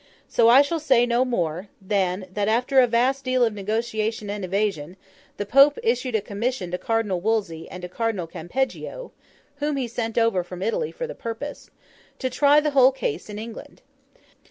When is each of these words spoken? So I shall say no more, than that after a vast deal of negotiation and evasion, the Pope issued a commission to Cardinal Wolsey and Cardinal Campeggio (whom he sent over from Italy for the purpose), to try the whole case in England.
So 0.27 0.49
I 0.49 0.63
shall 0.63 0.79
say 0.79 1.05
no 1.05 1.23
more, 1.23 1.67
than 1.79 2.25
that 2.33 2.47
after 2.47 2.79
a 2.79 2.87
vast 2.87 3.23
deal 3.23 3.43
of 3.45 3.53
negotiation 3.53 4.31
and 4.31 4.43
evasion, 4.43 4.97
the 5.37 5.45
Pope 5.45 5.77
issued 5.83 6.15
a 6.15 6.21
commission 6.21 6.71
to 6.71 6.79
Cardinal 6.79 7.21
Wolsey 7.21 7.69
and 7.69 7.87
Cardinal 7.91 8.25
Campeggio 8.25 9.11
(whom 9.57 9.75
he 9.77 9.87
sent 9.87 10.17
over 10.17 10.43
from 10.43 10.63
Italy 10.63 10.91
for 10.91 11.05
the 11.05 11.13
purpose), 11.13 11.69
to 12.17 12.31
try 12.31 12.59
the 12.59 12.71
whole 12.71 12.91
case 12.91 13.29
in 13.29 13.37
England. 13.37 13.83